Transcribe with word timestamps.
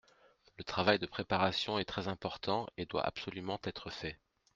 Le 0.57 0.63
travail 0.63 0.97
de 0.97 1.05
préparation 1.05 1.77
est 1.77 1.85
très 1.85 2.07
important 2.07 2.65
et 2.75 2.87
doit 2.87 3.05
absolument 3.05 3.61
être 3.65 3.91
fait. 3.91 4.17